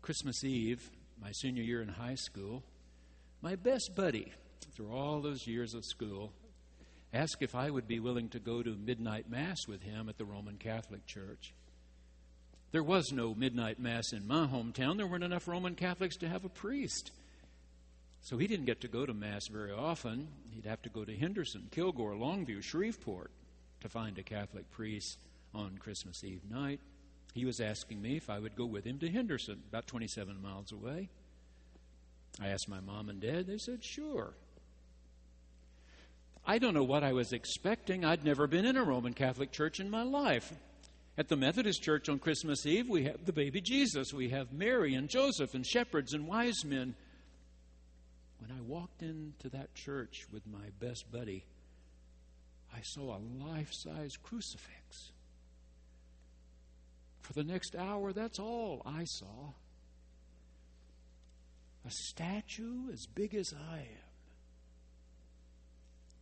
Christmas 0.00 0.42
Eve, 0.42 0.90
my 1.20 1.30
senior 1.30 1.62
year 1.62 1.82
in 1.82 1.88
high 1.88 2.14
school, 2.14 2.62
my 3.42 3.54
best 3.54 3.90
buddy 3.94 4.32
through 4.74 4.90
all 4.90 5.20
those 5.20 5.46
years 5.46 5.74
of 5.74 5.84
school 5.84 6.32
asked 7.12 7.42
if 7.42 7.54
I 7.54 7.68
would 7.68 7.86
be 7.86 8.00
willing 8.00 8.30
to 8.30 8.38
go 8.38 8.62
to 8.62 8.70
midnight 8.70 9.28
mass 9.28 9.68
with 9.68 9.82
him 9.82 10.08
at 10.08 10.16
the 10.16 10.24
Roman 10.24 10.56
Catholic 10.56 11.04
Church. 11.04 11.52
There 12.72 12.82
was 12.82 13.12
no 13.12 13.34
midnight 13.34 13.78
mass 13.78 14.14
in 14.14 14.26
my 14.26 14.46
hometown. 14.46 14.96
There 14.96 15.06
weren't 15.06 15.22
enough 15.22 15.48
Roman 15.48 15.74
Catholics 15.74 16.16
to 16.16 16.28
have 16.28 16.46
a 16.46 16.50
priest. 16.50 17.10
So 18.28 18.36
he 18.36 18.46
didn't 18.46 18.66
get 18.66 18.82
to 18.82 18.88
go 18.88 19.06
to 19.06 19.14
mass 19.14 19.46
very 19.46 19.72
often. 19.72 20.28
He'd 20.50 20.66
have 20.66 20.82
to 20.82 20.90
go 20.90 21.02
to 21.02 21.16
Henderson, 21.16 21.66
Kilgore, 21.70 22.12
Longview, 22.12 22.62
Shreveport 22.62 23.30
to 23.80 23.88
find 23.88 24.18
a 24.18 24.22
Catholic 24.22 24.70
priest 24.70 25.16
on 25.54 25.78
Christmas 25.78 26.22
Eve 26.22 26.42
night. 26.50 26.78
He 27.32 27.46
was 27.46 27.58
asking 27.58 28.02
me 28.02 28.18
if 28.18 28.28
I 28.28 28.38
would 28.38 28.54
go 28.54 28.66
with 28.66 28.84
him 28.84 28.98
to 28.98 29.10
Henderson, 29.10 29.62
about 29.70 29.86
27 29.86 30.42
miles 30.42 30.72
away. 30.72 31.08
I 32.38 32.48
asked 32.48 32.68
my 32.68 32.80
mom 32.80 33.08
and 33.08 33.18
dad. 33.18 33.46
They 33.46 33.56
said, 33.56 33.82
sure. 33.82 34.34
I 36.46 36.58
don't 36.58 36.74
know 36.74 36.84
what 36.84 37.04
I 37.04 37.14
was 37.14 37.32
expecting. 37.32 38.04
I'd 38.04 38.26
never 38.26 38.46
been 38.46 38.66
in 38.66 38.76
a 38.76 38.84
Roman 38.84 39.14
Catholic 39.14 39.52
church 39.52 39.80
in 39.80 39.88
my 39.88 40.02
life. 40.02 40.52
At 41.16 41.28
the 41.28 41.36
Methodist 41.36 41.82
Church 41.82 42.10
on 42.10 42.18
Christmas 42.18 42.66
Eve, 42.66 42.90
we 42.90 43.04
have 43.04 43.24
the 43.24 43.32
baby 43.32 43.62
Jesus. 43.62 44.12
We 44.12 44.28
have 44.28 44.52
Mary 44.52 44.92
and 44.92 45.08
Joseph 45.08 45.54
and 45.54 45.66
shepherds 45.66 46.12
and 46.12 46.28
wise 46.28 46.62
men. 46.62 46.94
When 48.40 48.50
I 48.56 48.60
walked 48.62 49.02
into 49.02 49.48
that 49.50 49.74
church 49.74 50.26
with 50.32 50.46
my 50.46 50.70
best 50.80 51.10
buddy, 51.10 51.44
I 52.74 52.80
saw 52.82 53.16
a 53.16 53.44
life 53.44 53.72
size 53.72 54.16
crucifix. 54.22 55.12
For 57.22 57.32
the 57.32 57.44
next 57.44 57.74
hour, 57.76 58.12
that's 58.12 58.38
all 58.38 58.82
I 58.86 59.04
saw. 59.04 59.52
A 61.86 61.90
statue 61.90 62.90
as 62.92 63.06
big 63.06 63.34
as 63.34 63.52
I 63.52 63.78
am. 63.78 64.08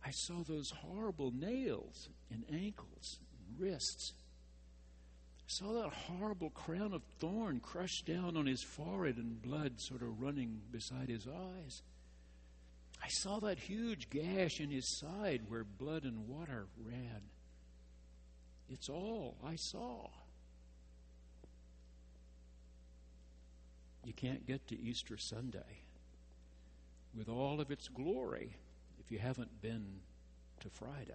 I 0.05 0.11
saw 0.11 0.43
those 0.43 0.71
horrible 0.71 1.31
nails 1.31 2.09
in 2.31 2.45
ankles 2.53 3.19
and 3.39 3.59
wrists. 3.59 4.13
I 5.39 5.43
saw 5.47 5.73
that 5.81 5.93
horrible 5.93 6.49
crown 6.49 6.93
of 6.93 7.03
thorn 7.19 7.59
crushed 7.59 8.05
down 8.05 8.37
on 8.37 8.45
his 8.45 8.63
forehead 8.63 9.17
and 9.17 9.41
blood 9.41 9.79
sort 9.81 10.01
of 10.01 10.21
running 10.21 10.61
beside 10.71 11.09
his 11.09 11.27
eyes. 11.27 11.81
I 13.03 13.07
saw 13.09 13.39
that 13.39 13.59
huge 13.59 14.09
gash 14.09 14.59
in 14.59 14.69
his 14.69 14.87
side 14.87 15.41
where 15.47 15.63
blood 15.63 16.03
and 16.03 16.27
water 16.27 16.67
ran. 16.83 17.21
It's 18.69 18.89
all 18.89 19.37
I 19.45 19.55
saw. 19.55 20.09
You 24.03 24.13
can't 24.13 24.45
get 24.45 24.67
to 24.69 24.79
Easter 24.79 25.17
Sunday 25.17 25.81
with 27.13 27.29
all 27.29 27.59
of 27.59 27.71
its 27.71 27.87
glory 27.87 28.55
if 28.99 29.11
you 29.11 29.19
haven't 29.19 29.61
been 29.61 29.99
to 30.61 30.69
Friday. 30.69 31.13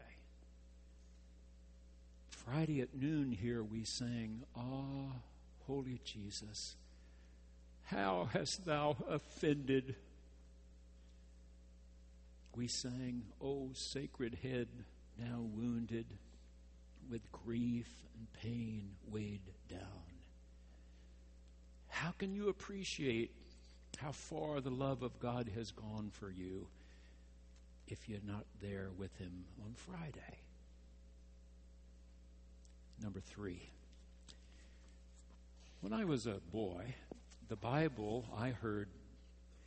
Friday 2.28 2.80
at 2.80 2.94
noon 2.94 3.32
here 3.32 3.62
we 3.62 3.84
sang, 3.84 4.42
Ah, 4.56 5.16
holy 5.66 6.00
Jesus, 6.04 6.76
how 7.84 8.28
hast 8.32 8.64
thou 8.64 8.96
offended? 9.08 9.94
We 12.54 12.68
sang, 12.68 13.22
O 13.40 13.70
sacred 13.74 14.38
head, 14.42 14.68
now 15.18 15.40
wounded, 15.40 16.06
with 17.10 17.20
grief 17.32 17.88
and 18.16 18.32
pain 18.42 18.90
weighed 19.10 19.40
down. 19.68 19.80
How 21.88 22.10
can 22.12 22.34
you 22.34 22.48
appreciate 22.48 23.30
how 23.98 24.12
far 24.12 24.60
the 24.60 24.70
love 24.70 25.02
of 25.02 25.18
God 25.20 25.50
has 25.54 25.70
gone 25.70 26.10
for 26.12 26.30
you? 26.30 26.66
if 27.92 28.08
you're 28.08 28.20
not 28.26 28.46
there 28.62 28.88
with 28.96 29.14
him 29.18 29.44
on 29.62 29.74
Friday. 29.74 30.38
Number 33.02 33.20
three. 33.20 33.68
When 35.82 35.92
I 35.92 36.04
was 36.04 36.26
a 36.26 36.40
boy, 36.52 36.94
the 37.48 37.56
Bible 37.56 38.24
I 38.34 38.50
heard 38.50 38.88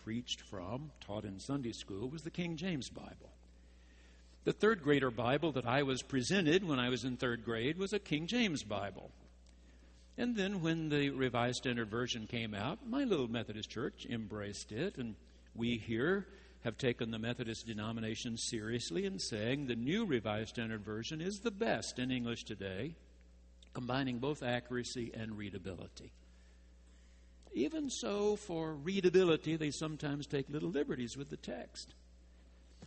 preached 0.06 0.42
from, 0.42 0.92
taught 1.02 1.26
in 1.26 1.40
Sunday 1.40 1.72
school, 1.72 2.08
was 2.08 2.22
the 2.22 2.30
King 2.30 2.58
James 2.58 2.90
Bible. 2.90 3.34
The 4.44 4.54
third 4.54 4.84
grader 4.84 5.10
Bible 5.10 5.52
that 5.54 5.66
I 5.66 5.82
was 5.82 6.04
presented 6.04 6.64
when 6.64 6.78
I 6.78 6.90
was 6.90 7.04
in 7.04 7.18
third 7.18 7.44
grade 7.44 7.80
was 7.80 7.92
a 7.92 7.98
King 7.98 8.28
James 8.28 8.62
Bible. 8.62 9.10
And 10.16 10.36
then 10.36 10.62
when 10.62 10.90
the 10.90 11.10
Revised 11.10 11.58
Standard 11.58 11.90
Version 11.90 12.28
came 12.28 12.54
out, 12.54 12.88
my 12.88 13.04
little 13.04 13.28
Methodist 13.28 13.72
church 13.72 14.06
embraced 14.08 14.72
it, 14.72 14.98
and 14.98 15.16
we 15.56 15.78
here 15.78 16.28
have 16.64 16.78
taken 16.78 17.10
the 17.10 17.18
Methodist 17.18 17.66
denomination 17.66 18.38
seriously 18.38 19.06
in 19.06 19.18
saying 19.18 19.66
the 19.66 19.76
new 19.76 20.06
Revised 20.06 20.50
Standard 20.50 20.86
Version 20.86 21.20
is 21.20 21.40
the 21.40 21.50
best 21.50 21.98
in 21.98 22.12
English 22.12 22.44
today, 22.44 22.94
combining 23.74 24.20
both 24.20 24.44
accuracy 24.44 25.12
and 25.16 25.36
readability. 25.36 26.12
Even 27.56 27.90
so, 27.90 28.36
for 28.36 28.74
readability, 28.74 29.56
they 29.56 29.72
sometimes 29.72 30.28
take 30.28 30.50
little 30.50 30.70
liberties 30.70 31.16
with 31.16 31.30
the 31.30 31.38
text. 31.38 31.94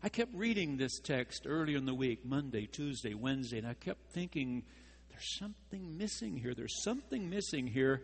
I 0.02 0.10
kept 0.10 0.34
reading 0.34 0.76
this 0.76 1.00
text 1.00 1.46
earlier 1.46 1.78
in 1.78 1.86
the 1.86 1.94
week, 1.94 2.22
Monday, 2.22 2.66
Tuesday, 2.66 3.14
Wednesday, 3.14 3.58
and 3.58 3.66
I 3.66 3.72
kept 3.72 4.12
thinking, 4.12 4.64
there's 5.08 5.38
something 5.38 5.96
missing 5.96 6.36
here. 6.36 6.52
There's 6.54 6.82
something 6.82 7.30
missing 7.30 7.66
here. 7.66 8.02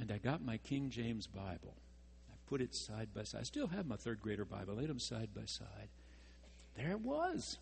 And 0.00 0.10
I 0.10 0.16
got 0.16 0.42
my 0.42 0.56
King 0.56 0.88
James 0.88 1.26
Bible 1.26 1.74
I 2.30 2.34
put 2.48 2.62
it 2.62 2.74
side 2.74 3.08
by 3.14 3.24
side. 3.24 3.42
I 3.42 3.44
still 3.44 3.66
have 3.66 3.86
my 3.86 3.96
third 3.96 4.22
grader 4.22 4.46
Bible, 4.46 4.72
I 4.72 4.80
laid 4.80 4.88
them 4.88 4.98
side 4.98 5.28
by 5.34 5.44
side. 5.44 5.90
There 6.74 6.92
it 6.92 7.00
was. 7.00 7.58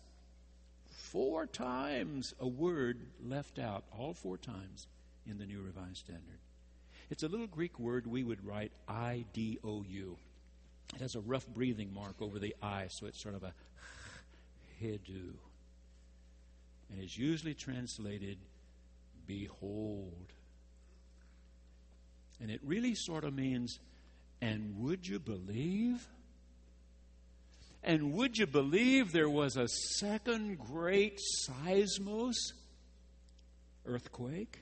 Four 0.89 1.47
times 1.47 2.33
a 2.39 2.47
word 2.47 3.07
left 3.21 3.59
out, 3.59 3.83
all 3.91 4.13
four 4.13 4.37
times 4.37 4.87
in 5.27 5.37
the 5.37 5.45
New 5.45 5.61
Revised 5.61 5.97
Standard. 5.97 6.39
It's 7.11 7.23
a 7.23 7.27
little 7.27 7.45
Greek 7.47 7.77
word 7.77 8.07
we 8.07 8.23
would 8.23 8.45
write 8.45 8.71
I 8.87 9.25
D 9.33 9.59
O 9.65 9.83
U. 9.83 10.17
It 10.95 11.01
has 11.01 11.15
a 11.15 11.19
rough 11.19 11.45
breathing 11.45 11.93
mark 11.93 12.21
over 12.21 12.39
the 12.39 12.55
I, 12.61 12.87
so 12.89 13.05
it's 13.05 13.21
sort 13.21 13.35
of 13.35 13.43
a 13.43 13.53
hedu. 14.81 15.33
And 16.89 17.01
it's 17.01 17.17
usually 17.17 17.53
translated 17.53 18.37
behold. 19.27 20.33
And 22.39 22.49
it 22.49 22.61
really 22.63 22.95
sort 22.95 23.25
of 23.25 23.33
means 23.33 23.79
and 24.41 24.77
would 24.79 25.05
you 25.05 25.19
believe? 25.19 26.07
And 27.83 28.13
would 28.13 28.37
you 28.37 28.47
believe 28.47 29.11
there 29.11 29.29
was 29.29 29.57
a 29.57 29.67
second 29.67 30.59
great 30.59 31.19
seismos 31.45 32.35
earthquake? 33.85 34.59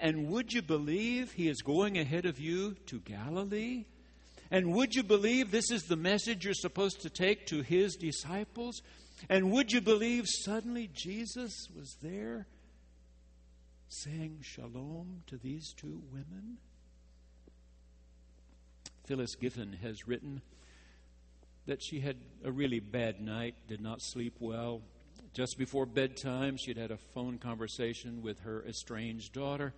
And 0.00 0.28
would 0.28 0.52
you 0.52 0.62
believe 0.62 1.32
he 1.32 1.48
is 1.48 1.60
going 1.60 1.98
ahead 1.98 2.24
of 2.24 2.40
you 2.40 2.74
to 2.86 3.00
Galilee? 3.00 3.84
And 4.50 4.72
would 4.72 4.94
you 4.94 5.02
believe 5.02 5.50
this 5.50 5.70
is 5.70 5.82
the 5.82 5.96
message 5.96 6.44
you're 6.44 6.54
supposed 6.54 7.02
to 7.02 7.10
take 7.10 7.46
to 7.46 7.60
his 7.60 7.96
disciples? 7.96 8.80
And 9.28 9.52
would 9.52 9.70
you 9.70 9.80
believe 9.80 10.24
suddenly 10.26 10.88
Jesus 10.92 11.68
was 11.76 11.96
there 12.02 12.46
saying 13.88 14.38
shalom 14.40 15.22
to 15.26 15.36
these 15.36 15.74
two 15.76 16.02
women? 16.10 16.56
Phyllis 19.06 19.34
Giffen 19.34 19.76
has 19.82 20.08
written 20.08 20.40
that 21.66 21.82
she 21.82 22.00
had 22.00 22.16
a 22.44 22.50
really 22.50 22.80
bad 22.80 23.20
night, 23.20 23.54
did 23.68 23.80
not 23.80 24.00
sleep 24.00 24.36
well. 24.40 24.80
Just 25.32 25.58
before 25.58 25.86
bedtime, 25.86 26.56
she'd 26.56 26.76
had 26.76 26.90
a 26.90 26.96
phone 26.96 27.38
conversation 27.38 28.22
with 28.22 28.40
her 28.40 28.64
estranged 28.66 29.32
daughter 29.32 29.72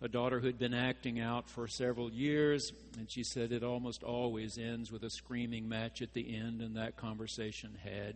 a 0.00 0.08
daughter 0.08 0.38
who'd 0.38 0.58
been 0.58 0.74
acting 0.74 1.18
out 1.18 1.50
for 1.50 1.66
several 1.66 2.10
years, 2.10 2.72
and 2.98 3.10
she 3.10 3.24
said 3.24 3.50
it 3.50 3.64
almost 3.64 4.02
always 4.04 4.56
ends 4.56 4.92
with 4.92 5.02
a 5.02 5.10
screaming 5.10 5.68
match 5.68 6.02
at 6.02 6.12
the 6.12 6.36
end, 6.36 6.60
and 6.60 6.76
that 6.76 6.96
conversation 6.96 7.76
had. 7.82 8.14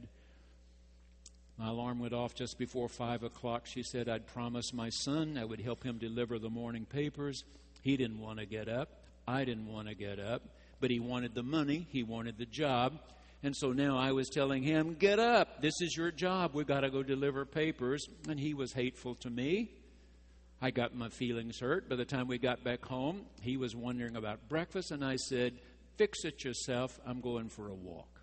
My 1.58 1.68
alarm 1.68 1.98
went 1.98 2.14
off 2.14 2.34
just 2.34 2.56
before 2.56 2.88
five 2.88 3.22
o'clock. 3.22 3.66
She 3.66 3.82
said 3.82 4.08
I'd 4.08 4.26
promised 4.26 4.72
my 4.72 4.90
son 4.90 5.36
I 5.36 5.44
would 5.44 5.60
help 5.60 5.82
him 5.82 5.98
deliver 5.98 6.38
the 6.38 6.50
morning 6.50 6.86
papers. 6.86 7.44
He 7.82 7.96
didn't 7.96 8.20
want 8.20 8.38
to 8.38 8.46
get 8.46 8.68
up. 8.68 8.88
I 9.26 9.44
didn't 9.44 9.70
want 9.70 9.88
to 9.88 9.94
get 9.94 10.18
up. 10.18 10.42
But 10.80 10.90
he 10.90 11.00
wanted 11.00 11.34
the 11.34 11.42
money, 11.42 11.86
he 11.90 12.02
wanted 12.02 12.38
the 12.38 12.46
job. 12.46 12.98
And 13.42 13.56
so 13.56 13.72
now 13.72 13.98
I 13.98 14.12
was 14.12 14.28
telling 14.28 14.62
him, 14.62 14.94
Get 14.94 15.18
up. 15.18 15.62
This 15.62 15.80
is 15.80 15.96
your 15.96 16.10
job. 16.10 16.52
We've 16.54 16.66
got 16.66 16.80
to 16.80 16.90
go 16.90 17.02
deliver 17.02 17.44
papers. 17.44 18.06
And 18.28 18.38
he 18.38 18.54
was 18.54 18.72
hateful 18.72 19.16
to 19.16 19.30
me. 19.30 19.70
I 20.60 20.70
got 20.70 20.94
my 20.94 21.08
feelings 21.08 21.58
hurt. 21.58 21.88
By 21.88 21.96
the 21.96 22.04
time 22.04 22.28
we 22.28 22.38
got 22.38 22.62
back 22.62 22.84
home, 22.84 23.22
he 23.40 23.56
was 23.56 23.74
wondering 23.74 24.14
about 24.14 24.48
breakfast, 24.48 24.92
and 24.92 25.04
I 25.04 25.16
said, 25.16 25.54
Fix 25.96 26.24
it 26.24 26.44
yourself. 26.44 27.00
I'm 27.04 27.20
going 27.20 27.48
for 27.48 27.68
a 27.68 27.74
walk. 27.74 28.20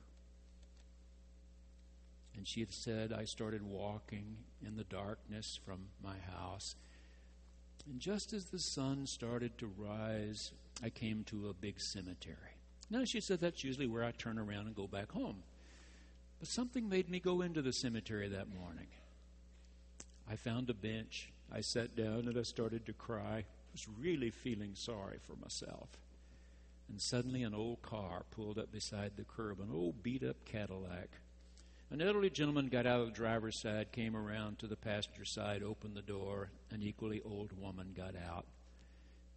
And 2.38 2.48
she 2.48 2.66
said, 2.70 3.12
I 3.12 3.26
started 3.26 3.62
walking 3.62 4.38
in 4.66 4.78
the 4.78 4.86
darkness 4.86 5.60
from 5.66 5.88
my 6.02 6.16
house. 6.34 6.76
And 7.90 8.00
just 8.00 8.32
as 8.32 8.46
the 8.46 8.60
sun 8.60 9.06
started 9.06 9.58
to 9.58 9.68
rise, 9.78 10.54
I 10.82 10.90
came 10.90 11.26
to 11.26 11.50
a 11.50 11.54
big 11.54 11.82
cemetery. 11.82 12.59
Now, 12.90 13.06
she 13.06 13.22
said 13.22 13.40
that's 13.40 13.64
usually 13.64 13.88
where 13.88 14.04
I 14.04 14.12
turn 14.12 14.40
around 14.40 14.68
and 14.68 14.76
go 14.76 14.88
back 14.88 15.12
home. 15.12 15.44
But 16.40 16.48
something 16.48 16.90
made 16.90 17.10
me 17.10 17.20
go 17.20 17.42
into 17.42 17.62
the 17.62 17.74
cemetery 17.74 18.30
that 18.30 18.48
morning. 18.50 18.88
I 20.30 20.36
found 20.36 20.70
a 20.70 20.74
bench. 20.74 21.32
I 21.52 21.62
sat 21.62 21.96
down 21.96 22.28
and 22.28 22.38
I 22.38 22.44
started 22.44 22.86
to 22.86 22.94
cry. 22.94 23.40
I 23.40 23.72
was 23.74 23.88
really 24.00 24.32
feeling 24.32 24.72
sorry 24.74 25.18
for 25.22 25.36
myself. 25.36 25.90
And 26.90 27.00
suddenly, 27.00 27.44
an 27.44 27.54
old 27.54 27.82
car 27.82 28.24
pulled 28.32 28.58
up 28.58 28.72
beside 28.72 29.12
the 29.16 29.24
curb, 29.24 29.60
an 29.60 29.70
old 29.72 30.02
beat 30.02 30.24
up 30.24 30.44
Cadillac. 30.46 31.10
An 31.92 32.02
elderly 32.02 32.30
gentleman 32.30 32.68
got 32.68 32.86
out 32.86 33.02
of 33.02 33.08
the 33.08 33.14
driver's 33.14 33.58
side, 33.58 33.92
came 33.92 34.16
around 34.16 34.60
to 34.60 34.68
the 34.68 34.76
passenger 34.76 35.26
side, 35.26 35.62
opened 35.62 35.96
the 35.96 36.02
door. 36.02 36.52
An 36.72 36.82
equally 36.82 37.22
old 37.24 37.52
woman 37.60 37.94
got 37.96 38.16
out. 38.16 38.46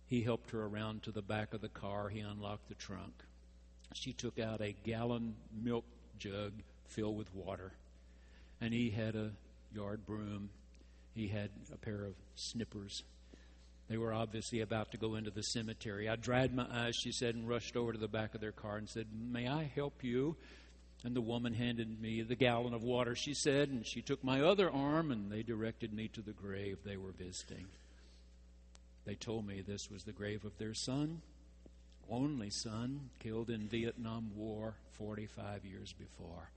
He 0.06 0.22
helped 0.22 0.50
her 0.50 0.64
around 0.64 1.02
to 1.04 1.10
the 1.10 1.22
back 1.22 1.54
of 1.54 1.62
the 1.62 1.68
car. 1.68 2.10
He 2.10 2.20
unlocked 2.20 2.68
the 2.68 2.74
trunk. 2.74 3.24
She 3.94 4.12
took 4.12 4.38
out 4.38 4.60
a 4.60 4.74
gallon 4.84 5.34
milk 5.62 5.84
jug 6.18 6.52
filled 6.86 7.16
with 7.16 7.34
water. 7.34 7.72
And 8.60 8.72
he 8.72 8.90
had 8.90 9.16
a 9.16 9.30
yard 9.74 10.06
broom. 10.06 10.50
He 11.14 11.28
had 11.28 11.50
a 11.72 11.76
pair 11.76 12.04
of 12.04 12.14
snippers. 12.34 13.02
They 13.88 13.98
were 13.98 14.14
obviously 14.14 14.60
about 14.60 14.92
to 14.92 14.96
go 14.98 15.16
into 15.16 15.30
the 15.30 15.42
cemetery. 15.42 16.08
I 16.08 16.16
dried 16.16 16.54
my 16.54 16.66
eyes, 16.70 16.96
she 16.96 17.12
said, 17.12 17.34
and 17.34 17.48
rushed 17.48 17.76
over 17.76 17.92
to 17.92 17.98
the 17.98 18.08
back 18.08 18.34
of 18.34 18.40
their 18.40 18.52
car 18.52 18.76
and 18.76 18.88
said, 18.88 19.06
May 19.12 19.48
I 19.48 19.64
help 19.74 20.02
you? 20.02 20.36
And 21.04 21.16
the 21.16 21.20
woman 21.20 21.52
handed 21.52 22.00
me 22.00 22.22
the 22.22 22.36
gallon 22.36 22.74
of 22.74 22.84
water, 22.84 23.16
she 23.16 23.34
said, 23.34 23.68
and 23.68 23.84
she 23.84 24.02
took 24.02 24.22
my 24.22 24.40
other 24.40 24.70
arm 24.70 25.10
and 25.10 25.30
they 25.30 25.42
directed 25.42 25.92
me 25.92 26.08
to 26.08 26.22
the 26.22 26.32
grave 26.32 26.78
they 26.84 26.96
were 26.96 27.10
visiting. 27.10 27.66
They 29.04 29.16
told 29.16 29.46
me 29.46 29.60
this 29.60 29.90
was 29.90 30.04
the 30.04 30.12
grave 30.12 30.44
of 30.44 30.56
their 30.58 30.74
son, 30.74 31.20
only 32.10 32.50
son, 32.50 33.10
killed 33.18 33.50
in 33.50 33.68
Vietnam 33.68 34.30
War 34.34 34.74
45 34.92 35.64
years 35.64 35.92
before. 35.92 36.50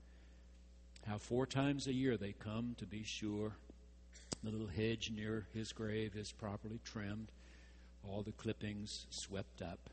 How 1.06 1.18
four 1.18 1.46
times 1.46 1.86
a 1.86 1.92
year 1.92 2.16
they 2.16 2.32
come 2.32 2.74
to 2.78 2.86
be 2.86 3.02
sure. 3.04 3.52
The 4.42 4.50
little 4.50 4.66
hedge 4.66 5.12
near 5.14 5.46
his 5.54 5.72
grave 5.72 6.16
is 6.16 6.32
properly 6.32 6.80
trimmed, 6.84 7.28
all 8.08 8.22
the 8.22 8.32
clippings 8.32 9.06
swept 9.10 9.62
up 9.62 9.90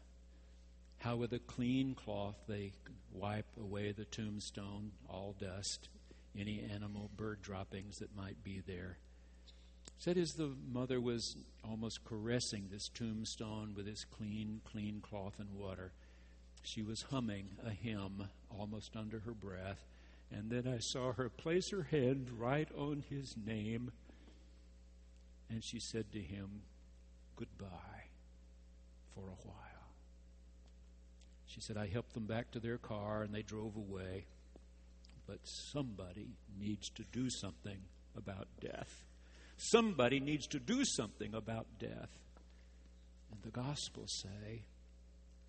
how 1.03 1.17
with 1.17 1.33
a 1.33 1.39
clean 1.39 1.93
cloth 1.93 2.37
they 2.47 2.71
wipe 3.11 3.45
away 3.59 3.91
the 3.91 4.05
tombstone, 4.05 4.91
all 5.09 5.35
dust, 5.37 5.89
any 6.37 6.63
animal, 6.73 7.09
bird 7.17 7.41
droppings 7.41 7.99
that 7.99 8.15
might 8.15 8.41
be 8.41 8.61
there. 8.65 8.97
Said 10.03 10.17
as 10.17 10.33
the 10.33 10.51
mother 10.69 10.99
was 10.99 11.37
almost 11.63 12.03
caressing 12.03 12.67
this 12.69 12.89
tombstone 12.89 13.73
with 13.73 13.85
this 13.85 14.03
clean, 14.03 14.59
clean 14.65 14.99
cloth 14.99 15.35
and 15.39 15.53
water, 15.53 15.93
she 16.61 16.81
was 16.81 17.03
humming 17.03 17.51
a 17.65 17.69
hymn 17.69 18.27
almost 18.49 18.97
under 18.97 19.19
her 19.19 19.31
breath. 19.31 19.87
And 20.29 20.49
then 20.51 20.67
I 20.67 20.79
saw 20.79 21.13
her 21.13 21.29
place 21.29 21.69
her 21.69 21.83
hand 21.83 22.29
right 22.37 22.67
on 22.77 23.05
his 23.09 23.37
name, 23.37 23.93
and 25.49 25.63
she 25.63 25.79
said 25.79 26.11
to 26.11 26.19
him, 26.19 26.63
Goodbye 27.37 28.09
for 29.15 29.21
a 29.21 29.47
while. 29.47 29.95
She 31.45 31.61
said, 31.61 31.77
I 31.77 31.87
helped 31.87 32.13
them 32.13 32.25
back 32.25 32.51
to 32.51 32.59
their 32.59 32.77
car 32.77 33.23
and 33.23 33.33
they 33.33 33.41
drove 33.41 33.77
away. 33.77 34.25
But 35.25 35.39
somebody 35.43 36.35
needs 36.59 36.89
to 36.89 37.05
do 37.13 37.29
something 37.29 37.79
about 38.17 38.49
death. 38.59 39.05
Somebody 39.71 40.19
needs 40.19 40.47
to 40.47 40.59
do 40.59 40.83
something 40.83 41.33
about 41.33 41.65
death. 41.79 42.09
And 43.31 43.41
the 43.43 43.49
Gospels 43.49 44.21
say 44.21 44.63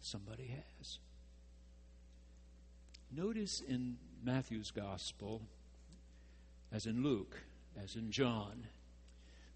somebody 0.00 0.46
has. 0.46 0.98
Notice 3.10 3.60
in 3.68 3.96
Matthew's 4.22 4.70
Gospel, 4.70 5.42
as 6.72 6.86
in 6.86 7.02
Luke, 7.02 7.36
as 7.82 7.96
in 7.96 8.10
John, 8.12 8.64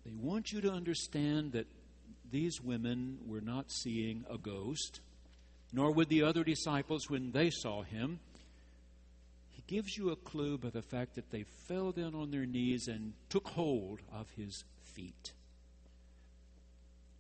they 0.04 0.12
want 0.12 0.52
you 0.52 0.60
to 0.62 0.72
understand 0.72 1.52
that 1.52 1.66
these 2.30 2.60
women 2.60 3.18
were 3.26 3.40
not 3.40 3.70
seeing 3.70 4.24
a 4.28 4.38
ghost 4.38 5.00
nor 5.72 5.92
would 5.92 6.08
the 6.08 6.22
other 6.22 6.44
disciples 6.44 7.10
when 7.10 7.32
they 7.32 7.50
saw 7.50 7.82
him. 7.82 8.20
Gives 9.68 9.98
you 9.98 10.10
a 10.10 10.16
clue 10.16 10.56
by 10.56 10.70
the 10.70 10.82
fact 10.82 11.14
that 11.14 11.30
they 11.30 11.44
fell 11.44 11.92
down 11.92 12.14
on 12.14 12.30
their 12.30 12.46
knees 12.46 12.88
and 12.88 13.12
took 13.28 13.48
hold 13.48 14.00
of 14.10 14.30
his 14.30 14.64
feet. 14.82 15.34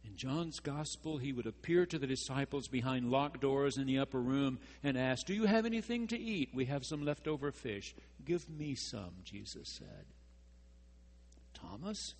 In 0.02 0.16
John's 0.16 0.58
gospel, 0.58 1.18
he 1.18 1.34
would 1.34 1.46
appear 1.46 1.84
to 1.84 1.98
the 1.98 2.06
disciples 2.06 2.66
behind 2.66 3.10
locked 3.10 3.42
doors 3.42 3.76
in 3.76 3.86
the 3.86 3.98
upper 3.98 4.20
room 4.20 4.58
and 4.82 4.96
ask, 4.96 5.26
Do 5.26 5.34
you 5.34 5.44
have 5.44 5.66
anything 5.66 6.06
to 6.06 6.18
eat? 6.18 6.48
We 6.54 6.64
have 6.64 6.86
some 6.86 7.04
leftover 7.04 7.52
fish. 7.52 7.94
Give 8.24 8.48
me 8.48 8.74
some, 8.74 9.16
Jesus 9.24 9.68
said. 9.68 10.06
Thomas, 11.52 12.14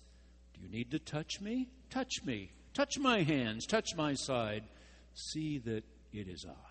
do 0.53 0.61
you 0.61 0.69
need 0.69 0.91
to 0.91 0.99
touch 0.99 1.41
me? 1.41 1.69
Touch 1.89 2.23
me. 2.23 2.51
Touch 2.75 2.99
my 2.99 3.23
hands. 3.23 3.65
Touch 3.65 3.95
my 3.95 4.13
side. 4.13 4.63
See 5.15 5.57
that 5.57 5.83
it 6.13 6.27
is 6.27 6.45
I. 6.47 6.68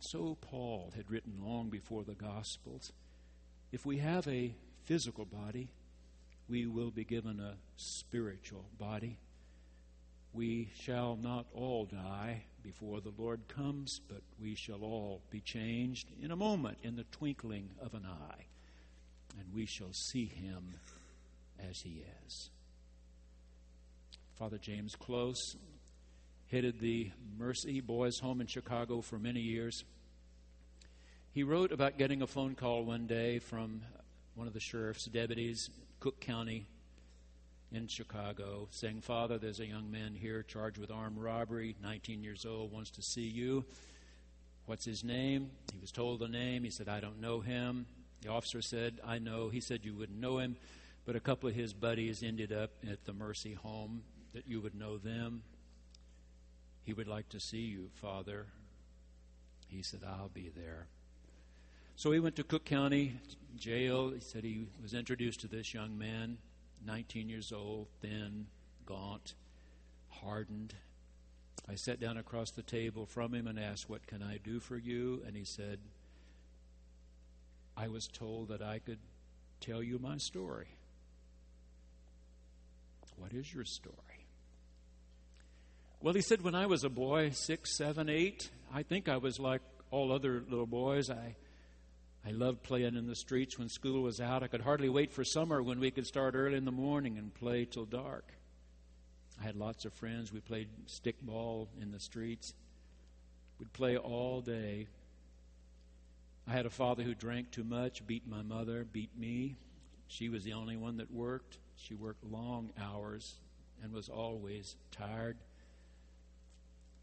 So 0.00 0.36
Paul 0.40 0.92
had 0.96 1.10
written 1.10 1.34
long 1.42 1.68
before 1.68 2.04
the 2.04 2.14
Gospels 2.14 2.92
if 3.72 3.86
we 3.86 3.98
have 3.98 4.26
a 4.26 4.54
physical 4.82 5.24
body, 5.24 5.68
we 6.48 6.66
will 6.66 6.90
be 6.90 7.04
given 7.04 7.38
a 7.38 7.54
spiritual 7.76 8.64
body. 8.78 9.18
We 10.32 10.70
shall 10.80 11.16
not 11.16 11.46
all 11.54 11.84
die 11.84 12.44
before 12.62 13.00
the 13.00 13.12
Lord 13.16 13.46
comes, 13.46 14.00
but 14.08 14.22
we 14.40 14.54
shall 14.56 14.82
all 14.82 15.22
be 15.30 15.40
changed 15.40 16.08
in 16.20 16.30
a 16.30 16.36
moment, 16.36 16.78
in 16.82 16.96
the 16.96 17.04
twinkling 17.04 17.70
of 17.80 17.94
an 17.94 18.06
eye, 18.06 18.46
and 19.38 19.54
we 19.54 19.66
shall 19.66 19.92
see 19.92 20.26
him 20.26 20.74
as 21.68 21.80
he 21.82 22.02
is. 22.26 22.50
Father 24.36 24.58
James 24.58 24.96
Close 24.96 25.56
headed 26.50 26.80
the 26.80 27.08
Mercy 27.38 27.80
Boys 27.80 28.18
Home 28.18 28.40
in 28.40 28.46
Chicago 28.48 29.00
for 29.00 29.20
many 29.20 29.38
years. 29.38 29.84
He 31.30 31.44
wrote 31.44 31.70
about 31.70 31.96
getting 31.96 32.22
a 32.22 32.26
phone 32.26 32.56
call 32.56 32.82
one 32.82 33.06
day 33.06 33.38
from 33.38 33.82
one 34.34 34.48
of 34.48 34.52
the 34.52 34.58
sheriff's 34.58 35.04
deputies, 35.04 35.70
Cook 36.00 36.18
County 36.18 36.66
in 37.70 37.86
Chicago, 37.86 38.66
saying, 38.72 39.00
Father, 39.00 39.38
there's 39.38 39.60
a 39.60 39.66
young 39.66 39.92
man 39.92 40.16
here 40.16 40.42
charged 40.42 40.78
with 40.78 40.90
armed 40.90 41.18
robbery, 41.18 41.76
19 41.84 42.24
years 42.24 42.44
old, 42.44 42.72
wants 42.72 42.90
to 42.90 43.02
see 43.02 43.28
you. 43.28 43.64
What's 44.66 44.84
his 44.84 45.04
name? 45.04 45.50
He 45.72 45.78
was 45.80 45.92
told 45.92 46.18
the 46.18 46.26
name. 46.26 46.64
He 46.64 46.70
said, 46.70 46.88
I 46.88 46.98
don't 46.98 47.20
know 47.20 47.38
him. 47.38 47.86
The 48.22 48.30
officer 48.30 48.60
said, 48.60 48.98
I 49.06 49.20
know. 49.20 49.50
He 49.50 49.60
said, 49.60 49.84
You 49.84 49.94
wouldn't 49.94 50.18
know 50.18 50.38
him, 50.38 50.56
but 51.06 51.14
a 51.14 51.20
couple 51.20 51.48
of 51.48 51.54
his 51.54 51.72
buddies 51.72 52.24
ended 52.24 52.52
up 52.52 52.70
at 52.90 53.04
the 53.04 53.12
Mercy 53.12 53.54
home, 53.54 54.02
that 54.34 54.48
you 54.48 54.60
would 54.60 54.74
know 54.74 54.98
them. 54.98 55.42
He 56.82 56.92
would 56.92 57.08
like 57.08 57.28
to 57.30 57.40
see 57.40 57.58
you, 57.58 57.90
Father. 57.94 58.46
He 59.68 59.82
said, 59.82 60.00
I'll 60.06 60.30
be 60.32 60.50
there. 60.54 60.86
So 61.96 62.12
he 62.12 62.20
went 62.20 62.36
to 62.36 62.44
Cook 62.44 62.64
County 62.64 63.20
Jail. 63.56 64.10
He 64.10 64.20
said 64.20 64.42
he 64.42 64.66
was 64.82 64.94
introduced 64.94 65.40
to 65.40 65.48
this 65.48 65.74
young 65.74 65.98
man, 65.98 66.38
19 66.86 67.28
years 67.28 67.52
old, 67.52 67.88
thin, 68.00 68.46
gaunt, 68.86 69.34
hardened. 70.08 70.74
I 71.68 71.74
sat 71.74 72.00
down 72.00 72.16
across 72.16 72.50
the 72.50 72.62
table 72.62 73.06
from 73.06 73.34
him 73.34 73.46
and 73.46 73.58
asked, 73.58 73.88
What 73.88 74.06
can 74.06 74.22
I 74.22 74.38
do 74.38 74.60
for 74.60 74.76
you? 74.76 75.22
And 75.26 75.36
he 75.36 75.44
said, 75.44 75.78
I 77.76 77.88
was 77.88 78.08
told 78.08 78.48
that 78.48 78.62
I 78.62 78.78
could 78.78 78.98
tell 79.60 79.82
you 79.82 79.98
my 79.98 80.16
story. 80.16 80.68
What 83.16 83.32
is 83.32 83.52
your 83.52 83.66
story? 83.66 84.09
Well, 86.02 86.14
he 86.14 86.22
said, 86.22 86.40
when 86.40 86.54
I 86.54 86.64
was 86.64 86.82
a 86.82 86.88
boy, 86.88 87.28
six, 87.30 87.76
seven, 87.76 88.08
eight, 88.08 88.48
I 88.72 88.82
think 88.82 89.06
I 89.06 89.18
was 89.18 89.38
like 89.38 89.60
all 89.90 90.12
other 90.12 90.42
little 90.48 90.64
boys. 90.64 91.10
I, 91.10 91.36
I 92.26 92.30
loved 92.30 92.62
playing 92.62 92.96
in 92.96 93.06
the 93.06 93.14
streets 93.14 93.58
when 93.58 93.68
school 93.68 94.00
was 94.00 94.18
out. 94.18 94.42
I 94.42 94.46
could 94.46 94.62
hardly 94.62 94.88
wait 94.88 95.12
for 95.12 95.24
summer 95.24 95.62
when 95.62 95.78
we 95.78 95.90
could 95.90 96.06
start 96.06 96.34
early 96.34 96.56
in 96.56 96.64
the 96.64 96.72
morning 96.72 97.18
and 97.18 97.34
play 97.34 97.66
till 97.66 97.84
dark. 97.84 98.32
I 99.38 99.44
had 99.44 99.56
lots 99.56 99.84
of 99.84 99.92
friends. 99.92 100.32
We 100.32 100.40
played 100.40 100.68
stickball 100.86 101.66
in 101.78 101.92
the 101.92 102.00
streets. 102.00 102.54
We'd 103.58 103.72
play 103.74 103.98
all 103.98 104.40
day. 104.40 104.86
I 106.48 106.52
had 106.52 106.64
a 106.64 106.70
father 106.70 107.02
who 107.02 107.14
drank 107.14 107.50
too 107.50 107.64
much, 107.64 108.06
beat 108.06 108.26
my 108.26 108.40
mother, 108.40 108.86
beat 108.90 109.10
me. 109.18 109.56
She 110.08 110.30
was 110.30 110.44
the 110.44 110.54
only 110.54 110.78
one 110.78 110.96
that 110.96 111.12
worked. 111.12 111.58
She 111.76 111.92
worked 111.92 112.24
long 112.24 112.70
hours 112.80 113.34
and 113.82 113.92
was 113.92 114.08
always 114.08 114.76
tired. 114.92 115.36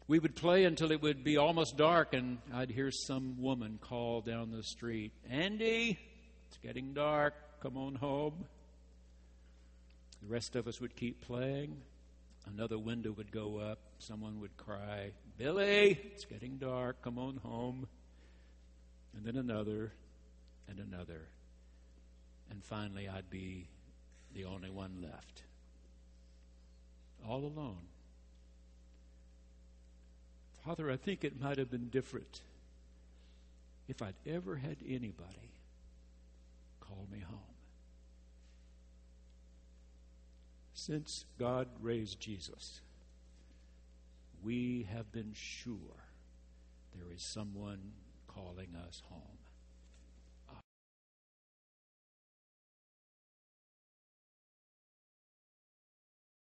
We 0.08 0.18
would 0.18 0.34
play 0.34 0.64
until 0.64 0.90
it 0.90 1.02
would 1.02 1.22
be 1.22 1.36
almost 1.36 1.76
dark, 1.76 2.14
and 2.14 2.38
I'd 2.54 2.70
hear 2.70 2.90
some 2.90 3.42
woman 3.42 3.78
call 3.78 4.22
down 4.22 4.50
the 4.50 4.62
street, 4.62 5.12
Andy, 5.28 5.98
it's 6.48 6.56
getting 6.56 6.94
dark, 6.94 7.34
come 7.60 7.76
on 7.76 7.94
home. 7.94 8.46
The 10.22 10.28
rest 10.28 10.56
of 10.56 10.66
us 10.66 10.80
would 10.80 10.96
keep 10.96 11.20
playing. 11.20 11.76
Another 12.46 12.78
window 12.78 13.12
would 13.12 13.30
go 13.30 13.58
up. 13.58 13.80
Someone 13.98 14.40
would 14.40 14.56
cry, 14.56 15.12
Billy, 15.36 16.00
it's 16.14 16.24
getting 16.24 16.56
dark, 16.56 17.02
come 17.02 17.18
on 17.18 17.36
home. 17.36 17.86
And 19.14 19.26
then 19.26 19.36
another, 19.36 19.92
and 20.68 20.78
another. 20.80 21.28
And 22.50 22.64
finally, 22.64 23.10
I'd 23.10 23.28
be 23.28 23.68
the 24.32 24.46
only 24.46 24.70
one 24.70 25.02
left. 25.02 25.42
All 27.28 27.44
alone. 27.44 27.82
Father, 30.68 30.90
I 30.90 30.98
think 30.98 31.24
it 31.24 31.40
might 31.40 31.56
have 31.56 31.70
been 31.70 31.88
different 31.88 32.42
if 33.88 34.02
I'd 34.02 34.12
ever 34.26 34.56
had 34.56 34.76
anybody 34.86 35.54
call 36.78 37.08
me 37.10 37.20
home. 37.20 37.38
Since 40.74 41.24
God 41.38 41.68
raised 41.80 42.20
Jesus, 42.20 42.82
we 44.44 44.86
have 44.92 45.10
been 45.10 45.32
sure 45.32 46.04
there 46.94 47.14
is 47.14 47.22
someone 47.22 47.92
calling 48.26 48.76
us 48.86 49.00
home. 49.08 49.37